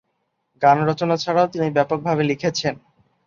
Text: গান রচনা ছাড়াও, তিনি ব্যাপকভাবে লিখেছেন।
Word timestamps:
গান 0.61 0.77
রচনা 0.89 1.15
ছাড়াও, 1.17 1.51
তিনি 1.53 1.67
ব্যাপকভাবে 1.71 2.23
লিখেছেন। 2.23 2.73